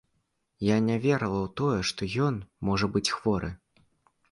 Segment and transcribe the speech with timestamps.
[0.67, 3.55] Я не верыла ў тое, што ён можа быць хворы.